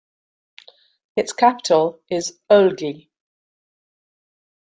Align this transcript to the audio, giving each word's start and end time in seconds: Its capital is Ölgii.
Its 1.15 1.31
capital 1.31 2.01
is 2.09 2.39
Ölgii. 2.49 3.07